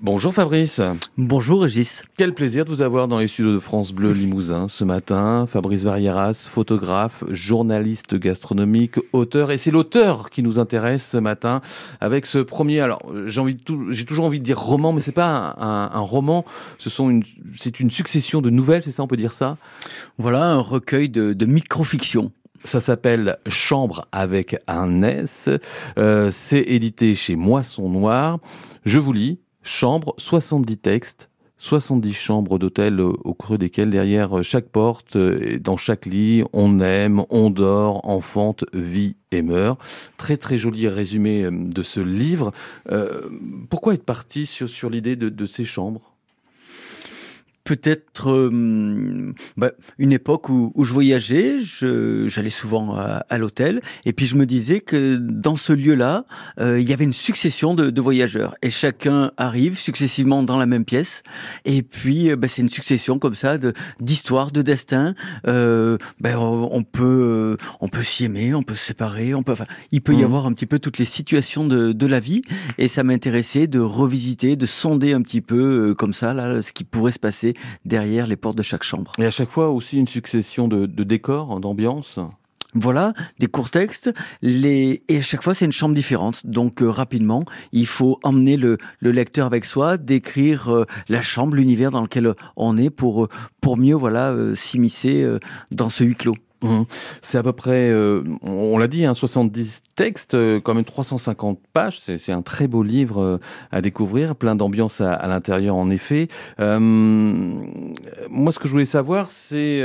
[0.00, 0.80] Bonjour Fabrice.
[1.16, 2.04] Bonjour Régis.
[2.16, 5.46] Quel plaisir de vous avoir dans les studios de France Bleu Limousin ce matin.
[5.48, 9.50] Fabrice Varieras, photographe, journaliste gastronomique, auteur.
[9.50, 11.62] Et c'est l'auteur qui nous intéresse ce matin
[12.00, 12.78] avec ce premier.
[12.78, 13.56] Alors, j'ai envie
[13.90, 16.44] j'ai toujours envie de dire roman, mais c'est pas un, roman.
[16.78, 17.24] Ce sont une,
[17.56, 19.56] c'est une succession de nouvelles, c'est ça, on peut dire ça?
[20.16, 22.30] Voilà, un recueil de, de micro-fiction.
[22.62, 25.48] Ça s'appelle Chambre avec un S.
[25.98, 28.38] Euh, c'est édité chez Moisson Noir.
[28.84, 29.38] Je vous lis
[29.68, 31.28] Chambre, 70 textes,
[31.58, 37.22] 70 chambres d'hôtel au creux desquelles, derrière chaque porte, euh, dans chaque lit, on aime,
[37.28, 39.78] on dort, enfante, vit et meurt.
[40.16, 42.52] Très très joli résumé euh, de ce livre.
[42.90, 43.28] Euh,
[43.68, 46.07] pourquoi être parti sur, l'idée de ces chambres?
[47.68, 54.24] Peut-être euh, bah, une époque où, où je voyageais, j'allais souvent à, l'hôtel, et puis
[54.24, 56.24] je me disais que dans ce lieu-là,
[56.60, 60.64] euh, il y avait une succession de, de, voyageurs, et chacun arrive successivement dans la
[60.64, 61.22] même pièce,
[61.66, 65.14] et puis euh, bah, c'est une succession comme ça de d'histoires, de destins.
[65.46, 69.66] Euh, bah, on peut on peut s'y aimer, on peut se séparer, on peut, enfin,
[69.92, 70.24] il peut y mmh.
[70.24, 72.40] avoir un petit peu toutes les situations de, de la vie,
[72.78, 76.84] et ça m'intéressait de revisiter, de sonder un petit peu comme ça là ce qui
[76.84, 77.52] pourrait se passer
[77.84, 79.12] derrière les portes de chaque chambre.
[79.18, 82.18] Et à chaque fois aussi une succession de, décors, d'ambiance
[82.74, 85.02] voilà, des courts textes, les...
[85.08, 86.44] et à chaque fois c'est une chambre différente.
[86.44, 91.90] Donc euh, rapidement, il faut emmener le, lecteur avec soi, décrire euh, la chambre, l'univers
[91.90, 93.28] dans lequel on est pour, euh,
[93.62, 95.26] pour mieux voilà s'immiscer
[95.70, 96.36] dans ce huis clos.
[96.62, 96.82] Mmh.
[97.22, 101.60] C'est à peu près, euh, on l'a dit, hein, 70 textes, euh, quand même 350
[101.72, 102.00] pages.
[102.00, 103.38] C'est un très beau livre euh,
[103.70, 106.28] à découvrir, plein d'ambiance à, l'intérieur en effet.
[106.58, 109.82] moi, ce que je voulais savoir, c'est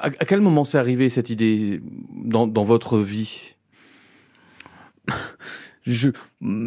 [0.00, 1.80] à, quel moment c'est arrivé cette idée
[2.12, 3.54] dans, dans votre vie?
[5.84, 6.10] Je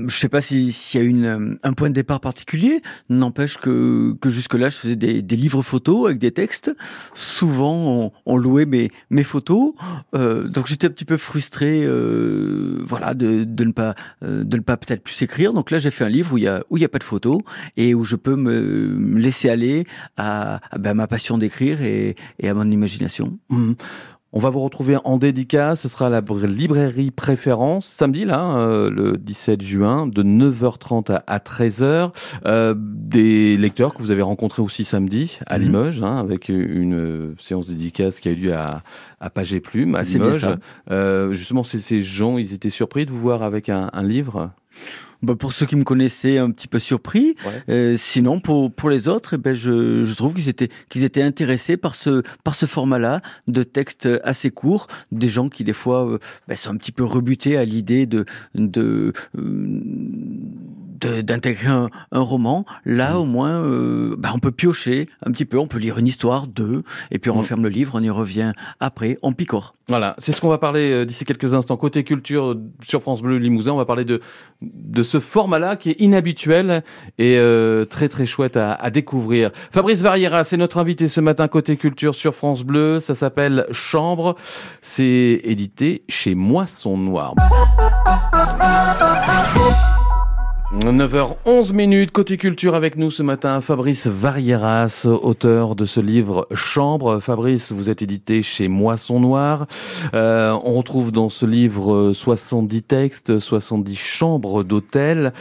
[0.07, 2.81] je sais pas s'il y a une, un point de départ particulier.
[3.09, 6.75] N'empêche que, que jusque-là, je faisais des, des, livres photos avec des textes.
[7.13, 9.73] Souvent, on, louait mes, mes photos.
[10.15, 14.57] Euh, donc, j'étais un petit peu frustré, euh, voilà, de, de ne pas, euh, de
[14.57, 15.53] ne pas peut-être plus écrire.
[15.53, 17.03] Donc là, j'ai fait un livre où il y a, où y a pas de
[17.03, 17.39] photos
[17.75, 19.85] et où je peux me, laisser aller
[20.17, 23.37] à, ben, ma passion d'écrire et, et à mon imagination.
[23.49, 23.73] Mmh.
[24.33, 29.17] On va vous retrouver en dédicace, ce sera la librairie Préférence, samedi là, euh, le
[29.17, 32.11] 17 juin, de 9h30 à, 13h.
[32.45, 35.63] Euh, des lecteurs que vous avez rencontrés aussi samedi à mhm.
[35.63, 38.83] Limoges, hein, avec une euh, séance dédicace qui a eu lieu à,
[39.21, 40.45] à Page et Plume, à Limoges.
[41.31, 44.51] justement, ces, gens, ils étaient surpris de vous voir avec un livre?
[45.23, 47.35] Bah, pour ceux qui me connaissaient, un petit peu surpris.
[47.69, 51.21] Euh, sinon, pour pour les autres, eh ben je, je trouve qu'ils étaient qu'ils étaient
[51.21, 56.07] intéressés par ce par ce format-là de textes assez courts, des gens qui des fois
[56.07, 58.25] euh, ben, sont un petit peu rebutés à l'idée de
[58.55, 59.81] de euh,
[60.97, 62.65] d'intégrer un, un, roman.
[62.85, 63.17] Là, mmh.
[63.17, 66.47] au moins, euh, bah, on peut piocher un petit peu, on peut lire une histoire,
[66.47, 67.39] deux, et puis on mmh.
[67.39, 69.73] referme le livre, on y revient après, on picore.
[69.89, 71.77] Voilà, c'est ce qu'on va parler euh, d'ici quelques instants.
[71.77, 74.19] Côté culture sur France Bleu Limousin, on va parler de,
[74.61, 76.83] de ce format-là qui est inhabituel
[77.17, 79.51] et euh, très très chouette à, à, découvrir.
[79.71, 82.99] Fabrice Variera, c'est notre invité ce matin côté culture sur France Bleu.
[82.99, 84.35] Ça s'appelle Chambre.
[84.81, 87.33] C'est édité chez Moisson Noir.
[90.73, 97.21] 9h11 minutes, côté culture avec nous ce matin, Fabrice Varieras, auteur de ce livre Chambre.
[97.21, 99.67] Fabrice, vous êtes édité chez Moisson Noir.
[100.13, 105.31] Euh, on retrouve dans ce livre 70 textes, 70 chambres d'hôtel.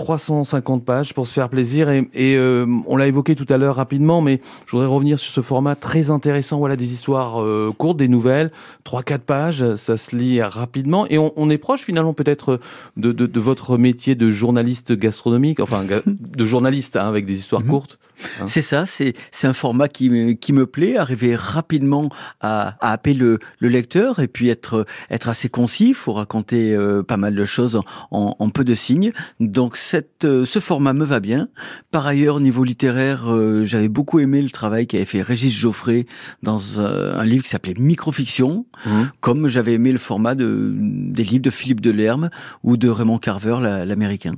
[0.00, 4.22] 350 pages pour se faire plaisir et, euh, on l'a évoqué tout à l'heure rapidement,
[4.22, 6.58] mais je voudrais revenir sur ce format très intéressant.
[6.58, 8.50] Voilà des histoires euh, courtes, des nouvelles,
[8.86, 12.60] 3-4 pages, ça se lit rapidement et on, est proche finalement peut-être
[12.96, 17.68] de, de, votre métier de journaliste gastronomique, enfin de journaliste hein, avec des histoires mhm.
[17.68, 17.98] courtes.
[18.40, 18.46] Hein.
[18.46, 22.92] C'est ça, c'est c'est un format qui me, qui me plaît, arriver rapidement à, à
[22.92, 25.94] appeler le, le lecteur et puis être être assez concis.
[25.94, 27.80] faut raconter euh, pas mal de choses
[28.10, 29.12] en, en peu de signes.
[29.40, 31.48] Donc cette, euh, ce format me va bien.
[31.90, 36.06] Par ailleurs, au niveau littéraire, euh, j'avais beaucoup aimé le travail qu'avait fait Régis Geoffrey
[36.44, 38.90] dans un livre qui s'appelait Microfiction, mmh.
[39.20, 42.30] comme j'avais aimé le format de, des livres de Philippe Delerme
[42.62, 44.36] ou de Raymond Carver, l'américain.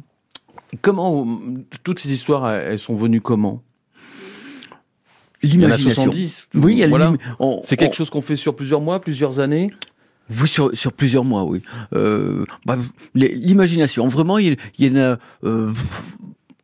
[0.81, 1.27] Comment
[1.85, 3.63] toutes ces histoires, elles sont venues comment?
[5.43, 6.11] L'imagination.
[6.55, 7.13] Oui, voilà.
[7.65, 9.71] c'est quelque chose qu'on fait sur plusieurs mois, plusieurs années?
[10.41, 11.63] Oui, sur, sur plusieurs mois, oui.
[11.95, 12.77] Euh, bah,
[13.15, 15.19] L'imagination, vraiment, il, il y en a.
[15.45, 15.73] Euh,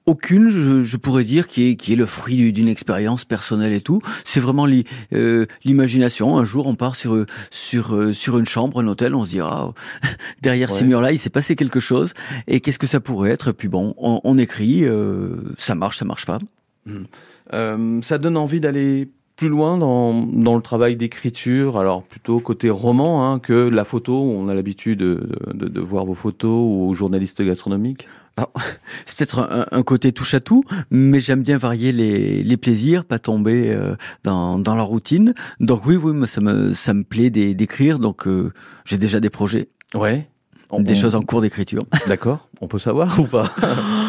[0.07, 3.83] aucune, je, je, pourrais dire, qui est, qui est le fruit d'une expérience personnelle et
[3.83, 4.01] tout.
[4.25, 4.67] C'est vraiment
[5.13, 6.39] euh, l'imagination.
[6.39, 9.69] Un jour, on part sur, sur, sur une chambre, un hôtel, on se dit, ah,
[10.41, 12.15] derrière ces murs-là, il s'est passé quelque chose.
[12.47, 13.53] Et qu'est-ce que ça pourrait être?
[13.53, 14.87] Puis bon, on, on écrit,
[15.59, 16.39] ça marche, ça marche pas.
[16.87, 18.01] Hmm.
[18.01, 23.25] Ça donne envie d'aller plus loin dans, dans le travail d'écriture, alors plutôt côté roman
[23.25, 27.41] hein, que la photo, on a l'habitude de, de, de, voir vos photos ou journalistes
[27.41, 28.09] gastronomiques?
[29.07, 33.21] C'est peut-être un, côté touche à tout, mais j'aime bien varier les, les, plaisirs, pas
[33.21, 33.95] tomber euh,
[34.25, 35.35] dans, dans, la routine.
[35.61, 38.53] Donc oui, oui, ça me, ça me plaît d'écrire, donc euh,
[38.85, 39.69] j'ai déjà des projets.
[39.95, 40.29] Ouais.
[40.79, 41.85] Des choses en cours d'écriture.
[42.09, 42.49] D'accord.
[42.61, 43.55] On peut savoir ou pas?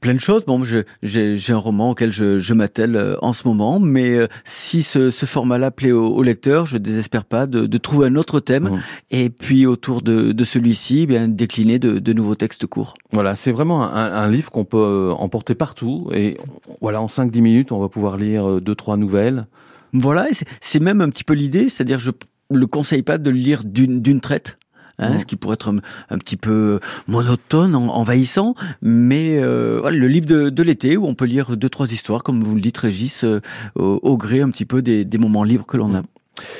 [0.00, 0.44] plein de choses.
[0.44, 0.62] Bon,
[1.02, 5.10] j'ai un roman auquel je, je m'attelle euh, en ce moment, mais euh, si ce,
[5.10, 8.64] ce format-là plaît au, au, lecteur, je désespère pas de, de trouver un autre thème
[8.64, 8.80] mmh.
[9.10, 12.94] et puis autour de, de celui-ci, eh bien décliner de, de, nouveaux textes courts.
[13.12, 16.36] Voilà, c'est vraiment un, un livre qu'on peut euh, emporter partout et
[16.80, 19.46] voilà, en 5-10 minutes, on va pouvoir lire deux trois nouvelles.
[19.92, 20.28] Voilà,
[20.60, 22.12] c'est même un petit peu l'idée, c'est-à-dire je
[22.50, 24.59] le conseille pas de le lire d'une traite.
[25.00, 25.72] Hein, ce qui pourrait être
[26.10, 31.14] un, petit peu monotone, envahissant, mais euh, voilà, le livre de, de l'été où on
[31.14, 33.40] peut lire deux trois histoires, comme vous le dites, Régis, euh,
[33.74, 36.02] au, gré un petit peu des, des moments libres que l'on a.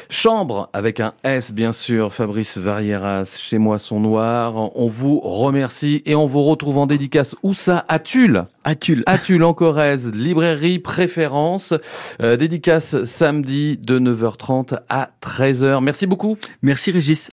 [0.08, 4.76] Chambre avec un S bien sûr, Fabrice Varieras, chez moi son noir.
[4.76, 7.84] On vous remercie et on vous retrouve en dédicace où ça?
[7.88, 8.44] À Tulle.
[8.64, 9.02] À Tulle.
[9.06, 11.74] À Tulle en Corrèze, librairie préférence.
[12.22, 15.82] Euh, dédicace samedi de 9h30 à 13h.
[15.82, 16.36] Merci beaucoup.
[16.62, 17.28] Merci Régis.